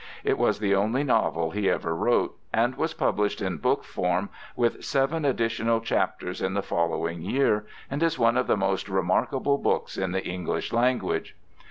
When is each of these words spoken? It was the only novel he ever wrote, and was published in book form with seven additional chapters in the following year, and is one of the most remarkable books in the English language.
It 0.23 0.39
was 0.39 0.57
the 0.57 0.73
only 0.73 1.03
novel 1.03 1.51
he 1.51 1.69
ever 1.69 1.95
wrote, 1.95 2.35
and 2.51 2.73
was 2.73 2.95
published 2.95 3.39
in 3.39 3.57
book 3.59 3.83
form 3.83 4.29
with 4.55 4.83
seven 4.83 5.25
additional 5.25 5.79
chapters 5.79 6.41
in 6.41 6.55
the 6.55 6.63
following 6.63 7.21
year, 7.21 7.67
and 7.87 8.01
is 8.01 8.17
one 8.17 8.35
of 8.35 8.47
the 8.47 8.57
most 8.57 8.89
remarkable 8.89 9.59
books 9.59 9.97
in 9.99 10.11
the 10.11 10.25
English 10.25 10.73
language. 10.73 11.35